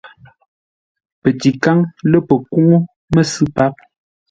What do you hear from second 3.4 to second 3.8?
páp.